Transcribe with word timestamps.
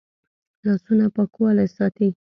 لاسونه 0.63 1.05
پاکوالی 1.15 1.65
ساتي 1.77 2.07